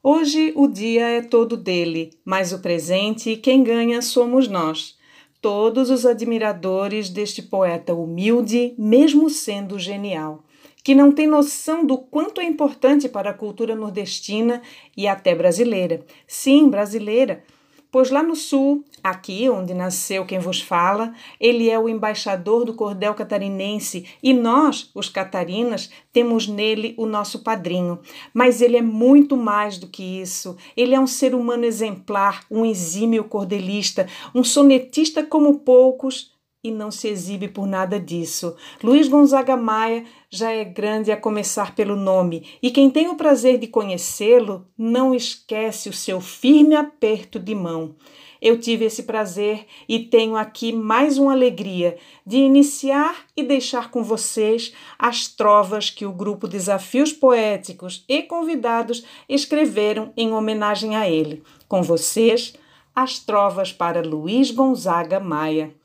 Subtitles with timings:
[0.00, 4.96] Hoje o dia é todo dele, mas o presente quem ganha somos nós.
[5.40, 10.44] Todos os admiradores deste poeta humilde, mesmo sendo genial,
[10.84, 14.62] que não tem noção do quanto é importante para a cultura nordestina
[14.96, 16.06] e até brasileira.
[16.28, 17.42] Sim, brasileira
[17.90, 22.74] Pois lá no sul, aqui onde nasceu quem vos fala, ele é o embaixador do
[22.74, 27.98] cordel catarinense e nós, os catarinas, temos nele o nosso padrinho.
[28.34, 30.54] Mas ele é muito mais do que isso.
[30.76, 36.36] Ele é um ser humano exemplar, um exímio cordelista, um sonetista como poucos
[36.68, 38.56] e não se exibe por nada disso.
[38.82, 43.58] Luiz Gonzaga Maia já é grande a começar pelo nome, e quem tem o prazer
[43.58, 47.94] de conhecê-lo não esquece o seu firme aperto de mão.
[48.40, 54.04] Eu tive esse prazer e tenho aqui mais uma alegria de iniciar e deixar com
[54.04, 61.42] vocês as trovas que o grupo Desafios Poéticos e convidados escreveram em homenagem a ele.
[61.66, 62.54] Com vocês,
[62.94, 65.77] as trovas para Luiz Gonzaga Maia.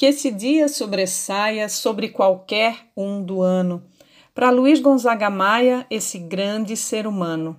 [0.00, 3.82] Que esse dia sobressaia sobre qualquer um do ano.
[4.34, 7.54] Para Luiz Gonzaga Maia, esse grande ser humano.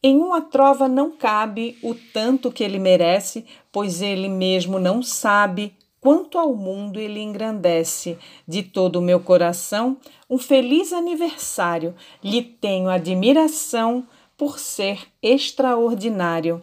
[0.00, 5.74] Em uma trova não cabe o tanto que ele merece, pois ele mesmo não sabe
[6.00, 8.16] quanto ao mundo ele engrandece.
[8.46, 9.96] De todo o meu coração,
[10.30, 11.96] um feliz aniversário.
[12.22, 14.06] Lhe tenho admiração
[14.38, 16.62] por ser extraordinário.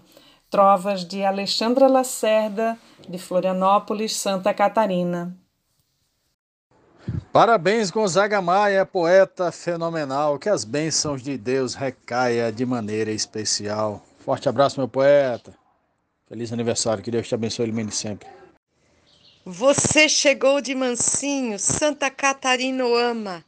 [0.50, 5.38] Trovas de Alexandra Lacerda, de Florianópolis, Santa Catarina.
[7.32, 10.40] Parabéns, Gonzaga Maia, poeta fenomenal.
[10.40, 14.04] Que as bênçãos de Deus recaia de maneira especial.
[14.20, 15.54] Forte abraço, meu poeta.
[16.28, 18.28] Feliz aniversário, que Deus te abençoe e ilumine sempre.
[19.46, 23.44] Você chegou de mansinho, Santa Catarina o ama.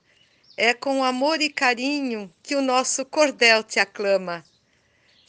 [0.55, 4.43] É com amor e carinho que o nosso cordel te aclama.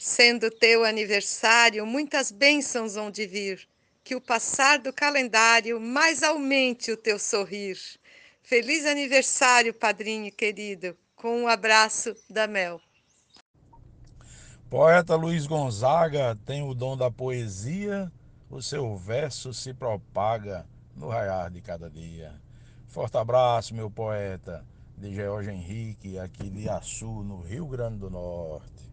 [0.05, 3.65] Sendo teu aniversário, muitas bênçãos hão de vir.
[4.03, 7.77] Que o passar do calendário mais aumente o teu sorrir.
[8.41, 12.81] Feliz aniversário, padrinho querido, com um abraço da Mel.
[14.69, 18.11] Poeta Luiz Gonzaga tem o dom da poesia,
[18.49, 22.33] o seu verso se propaga no raiar de cada dia.
[22.89, 24.65] Forte abraço, meu poeta,
[24.97, 28.92] de George Henrique, aqui de Açu, no Rio Grande do Norte.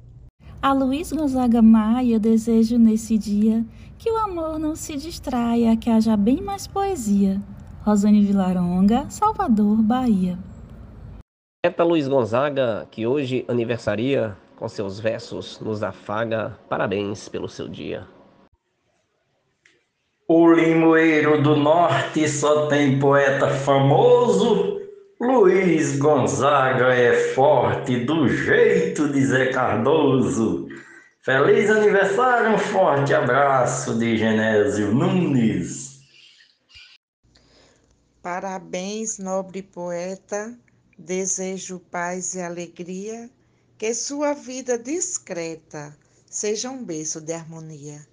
[0.63, 3.65] A Luiz Gonzaga Maia desejo nesse dia
[3.97, 7.41] que o amor não se distraia, que haja bem mais poesia.
[7.83, 10.39] Rosane Vilaronga, Salvador, Bahia.
[11.65, 18.07] Poeta Luiz Gonzaga, que hoje aniversaria, com seus versos nos afaga, parabéns pelo seu dia.
[20.29, 24.80] O Limoeiro do Norte só tem poeta famoso
[25.23, 30.67] Luiz Gonzaga é forte do jeito de Zé Cardoso.
[31.23, 36.01] Feliz aniversário, um forte abraço de Genésio Nunes.
[38.23, 40.59] Parabéns, nobre poeta.
[40.97, 43.29] Desejo paz e alegria.
[43.77, 45.95] Que sua vida discreta
[46.31, 48.07] seja um berço de harmonia.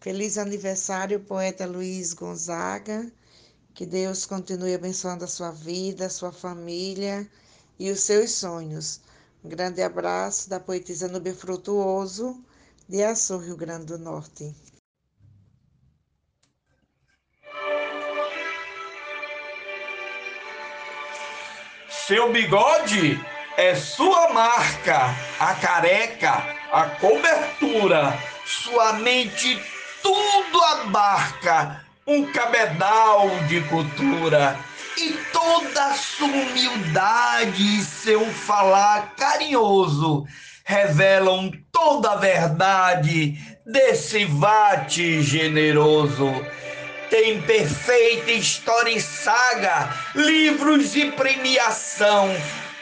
[0.00, 3.12] Feliz aniversário, poeta Luiz Gonzaga.
[3.74, 7.28] Que Deus continue abençoando a sua vida, a sua família
[7.76, 9.00] e os seus sonhos.
[9.44, 12.40] Um grande abraço da poetisa Nubia Frutuoso,
[12.88, 14.54] de Açu, Rio Grande do Norte.
[22.06, 23.18] Seu bigode
[23.56, 25.06] é sua marca,
[25.40, 26.30] a careca,
[26.70, 28.12] a cobertura,
[28.46, 29.60] sua mente
[30.00, 34.58] tudo abarca um cabedal de cultura
[34.98, 40.26] e toda sua humildade e seu falar carinhoso
[40.64, 46.30] revelam toda a verdade desse vate generoso.
[47.08, 52.34] Tem perfeita história e saga, livros e premiação.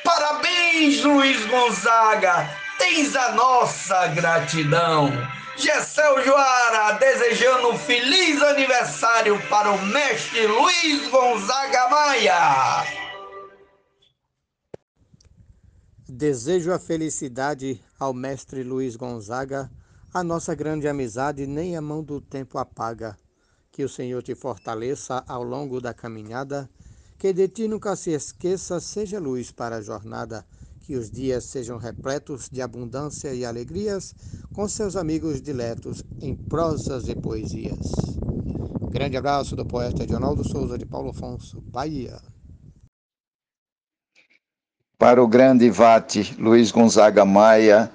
[0.04, 2.48] Parabéns, Luiz Gonzaga,
[2.78, 5.10] tens a nossa gratidão.
[5.56, 12.84] Gessel Joara, desejando um feliz aniversário para o mestre Luiz Gonzaga Maia.
[16.08, 19.70] Desejo a felicidade ao mestre Luiz Gonzaga,
[20.12, 23.16] a nossa grande amizade nem a mão do tempo apaga.
[23.70, 26.68] Que o Senhor te fortaleça ao longo da caminhada,
[27.18, 30.46] que de ti nunca se esqueça, seja luz para a jornada
[30.82, 34.14] que os dias sejam repletos de abundância e alegrias
[34.52, 38.20] com seus amigos diletos em prosas e poesias.
[38.90, 42.20] Grande abraço do poeta Edionaldo Souza de Paulo Afonso, Bahia.
[45.02, 47.90] para o grande Vate Luiz Gonzaga Maia,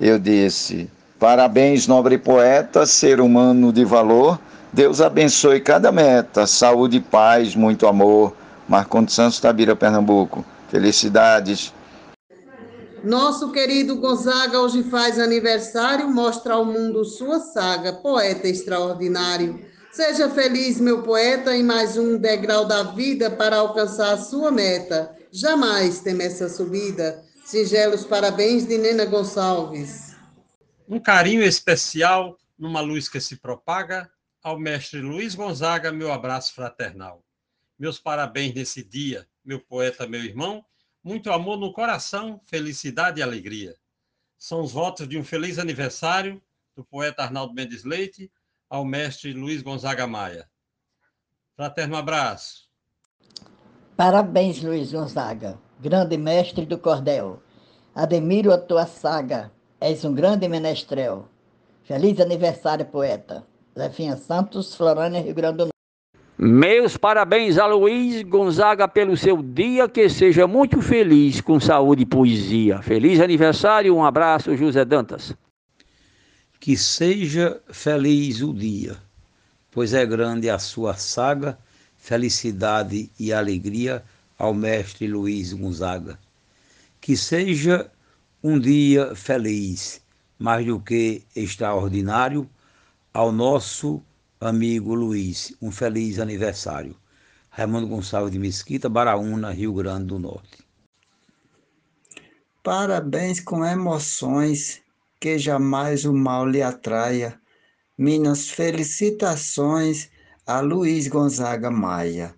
[0.00, 4.38] eu disse: parabéns, nobre poeta, ser humano de valor.
[4.72, 8.32] Deus abençoe cada meta, saúde paz, muito amor.
[8.68, 10.44] Marcondes Santos, Tabira, Pernambuco.
[10.70, 11.74] Felicidades.
[13.04, 19.66] Nosso querido Gonzaga hoje faz aniversário, mostra ao mundo sua saga, poeta extraordinário.
[19.90, 25.16] Seja feliz, meu poeta, em mais um degrau da vida para alcançar a sua meta.
[25.32, 27.24] Jamais teme essa subida.
[27.44, 30.14] Singelos parabéns de Nena Gonçalves.
[30.88, 34.08] Um carinho especial numa luz que se propaga
[34.44, 37.24] ao mestre Luiz Gonzaga, meu abraço fraternal.
[37.76, 40.64] Meus parabéns nesse dia, meu poeta, meu irmão
[41.02, 43.74] muito amor no coração, felicidade e alegria.
[44.38, 46.40] São os votos de um feliz aniversário
[46.76, 48.30] do poeta Arnaldo Mendes Leite
[48.68, 50.48] ao mestre Luiz Gonzaga Maia.
[51.54, 52.70] Fraterno abraço.
[53.96, 57.42] Parabéns, Luiz Gonzaga, grande mestre do cordel.
[57.94, 61.28] Admiro a tua saga, és um grande menestrel.
[61.84, 63.46] Feliz aniversário, poeta.
[63.76, 65.81] Zefinha Santos, Florânia, Rio Grande do Norte.
[66.44, 72.06] Meus parabéns a Luiz Gonzaga pelo seu dia, que seja muito feliz com saúde e
[72.06, 72.82] poesia.
[72.82, 75.32] Feliz aniversário, um abraço, José Dantas.
[76.58, 78.96] Que seja feliz o dia,
[79.70, 81.56] pois é grande a sua saga,
[81.96, 84.02] felicidade e alegria
[84.36, 86.18] ao mestre Luiz Gonzaga.
[87.00, 87.88] Que seja
[88.42, 90.02] um dia feliz,
[90.40, 92.50] mais do que extraordinário,
[93.14, 94.02] ao nosso
[94.46, 96.96] amigo Luiz, um feliz aniversário.
[97.48, 100.64] Raimundo Gonçalves de Mesquita, Baraúna, Rio Grande do Norte.
[102.62, 104.82] Parabéns com emoções,
[105.20, 107.38] que jamais o mal lhe atraia.
[107.96, 110.10] Minhas felicitações
[110.46, 112.34] a Luiz Gonzaga Maia.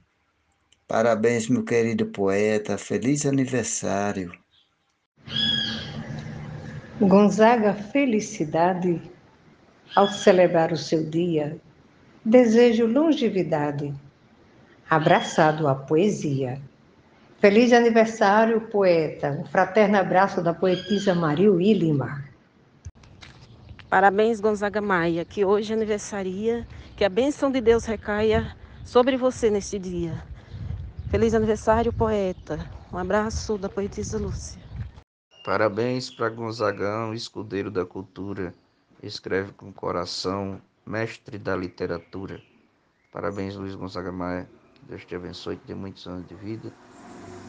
[0.87, 4.33] Parabéns, meu querido poeta, feliz aniversário.
[7.01, 9.01] Gonzaga, felicidade
[9.97, 11.59] ao celebrar o seu dia
[12.27, 13.93] Desejo longevidade,
[14.89, 16.59] abraçado à poesia.
[17.39, 19.31] Feliz aniversário, poeta.
[19.43, 22.25] Um fraterno abraço da poetisa Maria Lima.
[23.91, 26.67] Parabéns, Gonzaga Maia, que hoje é aniversaria,
[26.97, 30.15] que a bênção de Deus recaia sobre você neste dia.
[31.11, 32.59] Feliz aniversário, poeta.
[32.91, 34.63] Um abraço da poetisa Lúcia.
[35.45, 38.55] Parabéns para Gonzagão, escudeiro da cultura.
[39.03, 42.41] Escreve com coração, mestre da literatura.
[43.13, 44.49] Parabéns, Luiz Gonzaga Maia.
[44.75, 46.73] Que Deus te abençoe, te dê muitos anos de vida,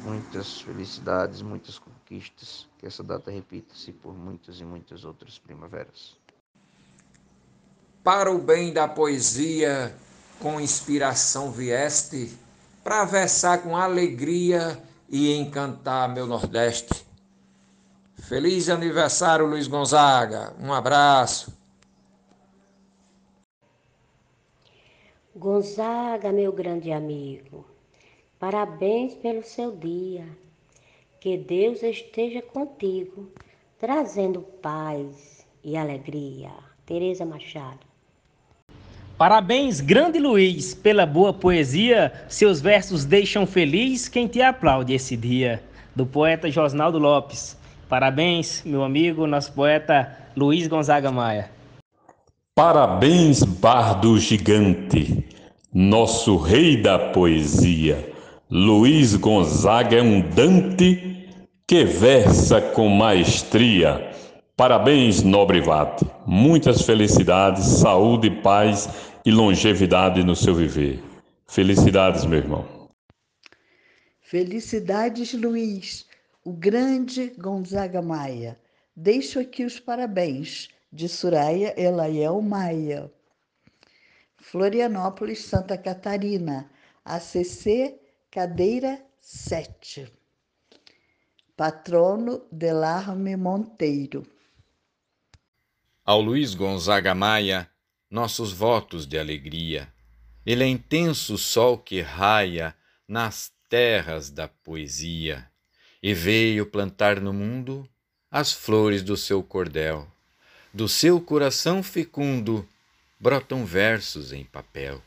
[0.04, 2.68] muitas felicidades, muitas conquistas.
[2.78, 6.18] Que essa data repita-se por muitas e muitas outras primaveras.
[8.04, 9.96] Para o bem da poesia,
[10.40, 12.38] com inspiração vieste,
[12.84, 17.06] para versar com alegria e encantar meu Nordeste.
[18.28, 20.54] Feliz aniversário, Luiz Gonzaga.
[20.60, 21.55] Um abraço.
[25.38, 27.66] Gonzaga, meu grande amigo,
[28.40, 30.24] parabéns pelo seu dia.
[31.20, 33.30] Que Deus esteja contigo,
[33.78, 36.52] trazendo paz e alegria.
[36.86, 37.82] Tereza Machado.
[39.18, 42.14] Parabéns, grande Luiz, pela boa poesia.
[42.30, 45.62] Seus versos deixam feliz quem te aplaude esse dia.
[45.94, 47.58] Do poeta Josnaldo Lopes.
[47.90, 51.54] Parabéns, meu amigo, nosso poeta Luiz Gonzaga Maia.
[52.58, 55.26] Parabéns, bardo gigante,
[55.78, 58.14] nosso rei da poesia.
[58.50, 61.28] Luiz Gonzaga é um Dante
[61.68, 64.10] que versa com maestria.
[64.56, 66.06] Parabéns, nobre Vate.
[66.26, 68.88] Muitas felicidades, saúde, paz
[69.26, 71.04] e longevidade no seu viver.
[71.46, 72.66] Felicidades, meu irmão.
[74.22, 76.06] Felicidades, Luiz,
[76.46, 78.58] o grande Gonzaga Maia.
[78.96, 83.12] Deixo aqui os parabéns de Suraya Elaiel Maia.
[84.52, 86.70] Florianópolis, Santa Catarina,
[87.04, 88.00] ACC
[88.30, 90.08] Cadeira 7.
[91.58, 94.24] Patrono Delarme Monteiro.
[96.06, 97.68] Ao Luiz Gonzaga Maia,
[98.08, 99.92] nossos votos de alegria.
[100.46, 102.76] Ele é intenso sol que raia
[103.08, 105.50] nas terras da poesia
[106.04, 107.90] e veio plantar no mundo
[108.30, 110.08] as flores do seu cordel
[110.76, 112.68] do seu coração fecundo
[113.20, 115.02] brotam versos em papel,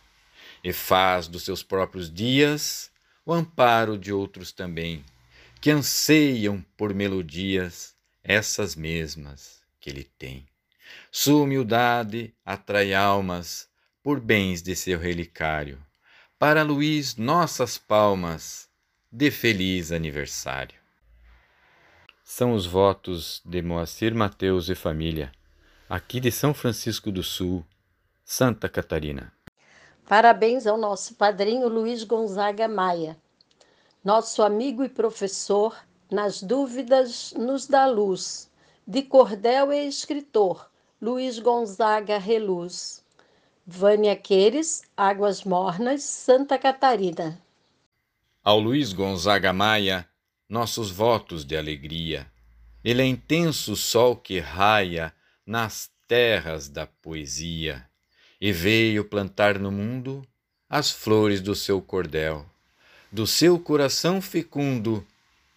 [0.63, 2.91] e faz dos seus próprios dias
[3.25, 5.05] o amparo de outros também,
[5.61, 10.47] que anseiam por melodias essas mesmas que ele tem.
[11.11, 13.69] Sua humildade atrai almas
[14.03, 15.79] por bens de seu relicário.
[16.39, 18.69] Para Luiz, nossas palmas
[19.11, 20.79] de feliz aniversário.
[22.23, 25.33] São os votos de Moacir Mateus e família,
[25.89, 27.67] aqui de São Francisco do Sul,
[28.31, 29.33] Santa Catarina.
[30.07, 33.17] Parabéns ao nosso padrinho Luiz Gonzaga Maia,
[34.05, 35.75] nosso amigo e professor,
[36.13, 38.51] nas dúvidas nos dá luz,
[38.87, 40.71] de cordel e escritor,
[41.01, 43.03] Luiz Gonzaga Reluz.
[43.67, 47.41] Vânia Queires, Águas Mornas, Santa Catarina.
[48.45, 50.07] Ao Luiz Gonzaga Maia,
[50.47, 52.31] nossos votos de alegria.
[52.85, 55.15] Ele é intenso sol que raia
[55.47, 57.89] nas terras da poesia
[58.41, 60.27] e veio plantar no mundo
[60.69, 62.47] as flores do seu cordel.
[63.11, 65.07] Do seu coração fecundo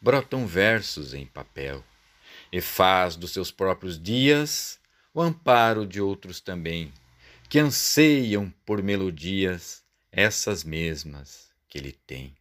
[0.01, 1.83] brotam versos em papel,
[2.51, 4.79] e faz dos seus próprios dias
[5.13, 6.91] o amparo de outros também,
[7.49, 12.33] que anseiam por melodias essas mesmas que ele tem.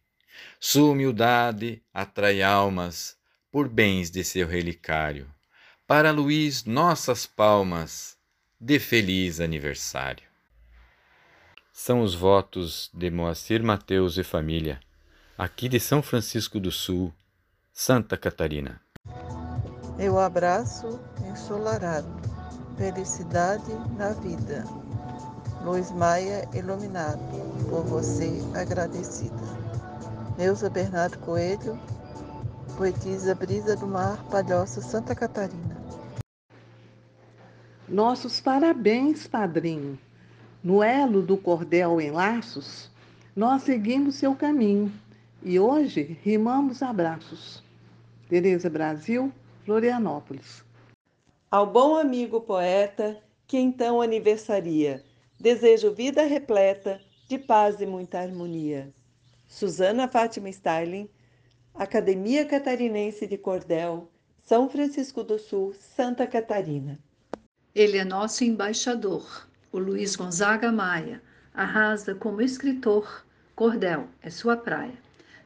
[0.59, 3.17] Sua humildade atrai almas
[3.51, 5.29] por bens de seu relicário.
[5.85, 8.17] Para Luís, nossas palmas
[8.59, 10.30] de feliz aniversário.
[11.73, 14.79] São os votos de Moacir Mateus e família,
[15.37, 17.13] aqui de São Francisco do Sul,
[17.71, 18.81] Santa Catarina.
[19.97, 22.11] Eu abraço ensolarado,
[22.77, 24.65] felicidade na vida.
[25.63, 27.21] Luiz Maia iluminado,
[27.69, 29.33] por você agradecida.
[30.37, 31.79] Neuza Bernardo Coelho,
[32.75, 35.81] poetisa Brisa do Mar, Palhoça, Santa Catarina.
[37.87, 39.97] Nossos parabéns, padrinho.
[40.63, 42.87] No elo do cordel em laços,
[43.35, 44.93] nós seguimos seu caminho
[45.41, 47.63] e hoje rimamos abraços.
[48.29, 49.33] Tereza Brasil,
[49.65, 50.63] Florianópolis.
[51.49, 55.03] Ao bom amigo poeta, que então aniversaria,
[55.39, 58.93] desejo vida repleta de paz e muita harmonia.
[59.47, 61.09] Suzana Fátima Styling,
[61.73, 64.11] Academia Catarinense de Cordel,
[64.43, 66.99] São Francisco do Sul, Santa Catarina.
[67.73, 71.21] Ele é nosso embaixador, o Luiz Gonzaga Maia.
[71.53, 73.25] Arrasa como escritor,
[73.55, 74.93] cordel é sua praia.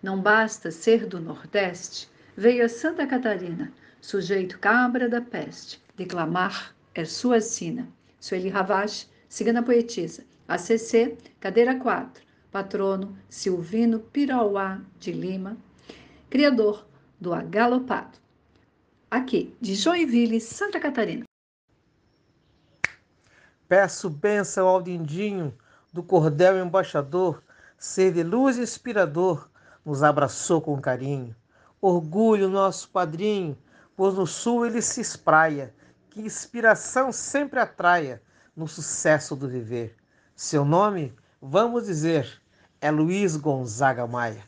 [0.02, 5.82] Não basta ser do Nordeste, veio a Santa Catarina, sujeito cabra da peste.
[5.96, 7.88] Declamar é sua sina.
[8.20, 10.24] Sueli Ravache, cigana poetisa.
[10.48, 15.58] ACC, cadeira 4 patrono Silvino Pirauá de Lima,
[16.30, 16.88] criador
[17.20, 18.18] do Agalopado,
[19.12, 21.26] aqui de Joinville, Santa Catarina.
[23.68, 25.54] Peço bênção ao Dindinho,
[25.92, 27.42] do Cordel Embaixador,
[27.78, 29.50] ser de luz inspirador,
[29.84, 31.36] nos abraçou com carinho.
[31.82, 33.58] Orgulho nosso padrinho,
[33.96, 35.74] pois no sul ele se espraia,
[36.10, 38.22] que inspiração sempre atraia
[38.56, 39.96] no sucesso do viver.
[40.36, 42.42] Seu nome, vamos dizer,
[42.80, 44.44] é Luiz Gonzaga Maia.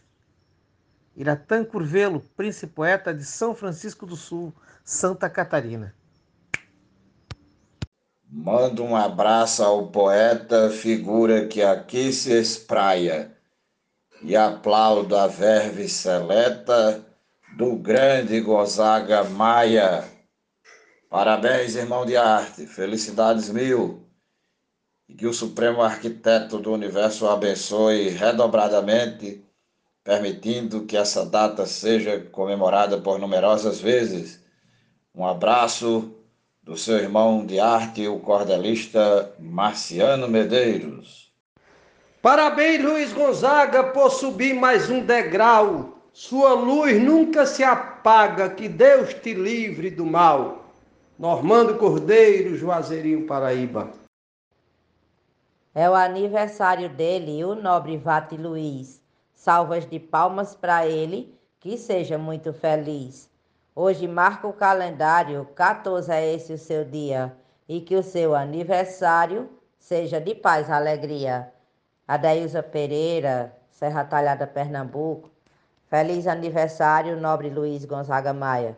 [1.16, 5.96] Iratã Curvelo, príncipe poeta de São Francisco do Sul, Santa Catarina.
[8.30, 13.34] Mando um abraço ao poeta, figura que aqui se espraia,
[14.22, 17.06] e aplaudo a verve seleta
[17.56, 20.04] do grande Gonzaga Maia.
[21.10, 24.06] Parabéns, irmão de arte, felicidades mil
[25.08, 29.42] e que o Supremo Arquiteto do Universo o abençoe redobradamente,
[30.04, 34.44] permitindo que essa data seja comemorada por numerosas vezes.
[35.16, 36.17] Um abraço
[36.68, 41.32] do seu irmão de arte, o cordelista Marciano Medeiros.
[42.22, 45.98] Parabéns, Luiz Gonzaga, por subir mais um degrau.
[46.12, 50.66] Sua luz nunca se apaga, que Deus te livre do mal.
[51.18, 53.90] Normando Cordeiro, Juazeirinho, Paraíba.
[55.74, 59.02] É o aniversário dele, o nobre Vate Luiz.
[59.34, 63.30] Salvas de palmas para ele, que seja muito feliz.
[63.80, 67.32] Hoje marca o calendário, 14 é esse o seu dia,
[67.70, 71.54] e que o seu aniversário seja de paz e alegria.
[72.08, 75.30] Adeilza Pereira, Serra Talhada, Pernambuco.
[75.92, 78.76] Feliz aniversário, nobre Luiz Gonzaga Maia.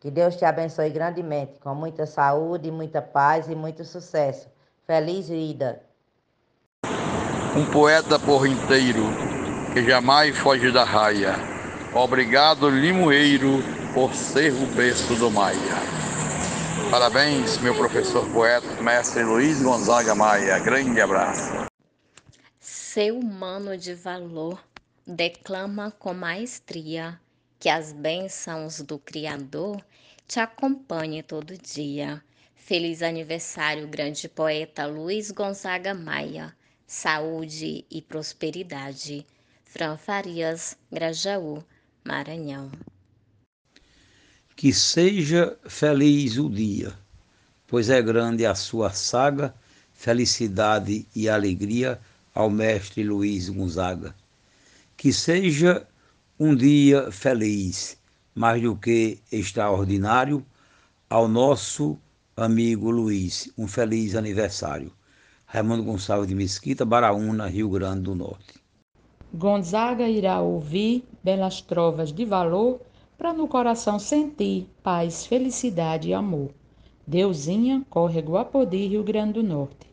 [0.00, 4.48] Que Deus te abençoe grandemente, com muita saúde, muita paz e muito sucesso.
[4.86, 5.82] Feliz vida.
[7.54, 9.02] Um poeta por inteiro,
[9.74, 11.34] que jamais foge da raia.
[11.94, 15.58] Obrigado, Limoeiro, por ser o berço do Maia.
[16.90, 20.58] Parabéns, meu professor poeta, mestre Luiz Gonzaga Maia.
[20.58, 21.66] Grande abraço.
[22.60, 24.62] Ser humano de valor
[25.06, 27.20] declama com maestria
[27.58, 29.82] que as bênçãos do Criador
[30.26, 32.22] te acompanhem todo dia
[32.64, 36.56] Feliz aniversário, grande poeta Luiz Gonzaga Maia.
[36.86, 39.26] Saúde e prosperidade.
[39.64, 41.62] Fran Farias, Grajaú,
[42.04, 42.70] Maranhão.
[44.54, 46.92] Que seja feliz o dia,
[47.66, 49.54] pois é grande a sua saga,
[49.92, 52.00] felicidade e alegria
[52.34, 54.14] ao mestre Luiz Gonzaga.
[54.96, 55.86] Que seja
[56.38, 57.96] um dia feliz,
[58.34, 60.44] mais do que extraordinário,
[61.08, 61.98] ao nosso
[62.36, 63.50] amigo Luiz.
[63.56, 64.92] Um feliz aniversário.
[65.46, 68.54] Raimundo Gonçalves de Mesquita, Baraúna, Rio Grande do Norte.
[69.34, 72.80] Gonzaga irá ouvir belas trovas de valor
[73.22, 76.50] para no coração sentir paz, felicidade e amor.
[77.06, 79.86] Deusinha, córrego Apodi, Rio Grande do Norte.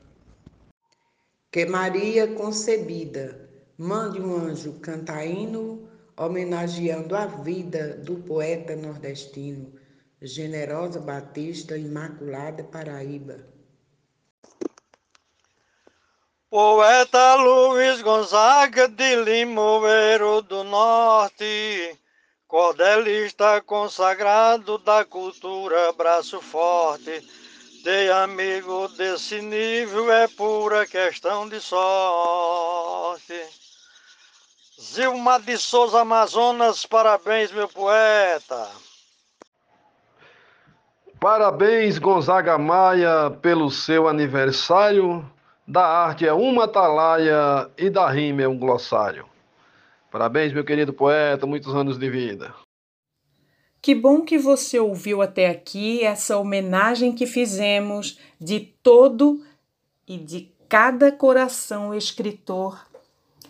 [1.51, 9.73] Que Maria concebida mande um anjo cantaíno homenageando a vida do poeta nordestino,
[10.19, 13.47] generosa Batista Imaculada Paraíba.
[16.49, 21.98] Poeta Luiz Gonzaga de Limoeiro do Norte,
[22.49, 27.23] cordelista consagrado da cultura, braço forte
[27.83, 33.39] ter amigo desse nível é pura questão de sorte.
[34.81, 38.67] Zilma de Souza Amazonas, parabéns, meu poeta.
[41.19, 45.23] Parabéns, Gonzaga Maia, pelo seu aniversário.
[45.67, 49.28] Da arte é uma atalaia e da rima é um glossário.
[50.11, 52.53] Parabéns, meu querido poeta, muitos anos de vida.
[53.81, 59.43] Que bom que você ouviu até aqui essa homenagem que fizemos de todo
[60.07, 62.85] e de cada coração escritor.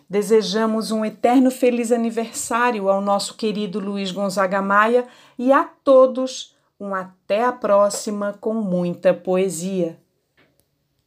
[0.09, 6.95] Desejamos um eterno feliz aniversário ao nosso querido Luiz Gonzaga Maia e a todos um
[6.95, 9.99] até a próxima com muita poesia.